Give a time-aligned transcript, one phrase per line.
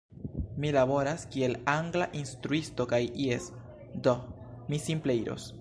[0.63, 2.89] Mi laboras kiel angla instruisto.
[2.95, 3.49] Kaj jes,
[4.09, 4.17] do,
[4.73, 5.49] mi simple iros!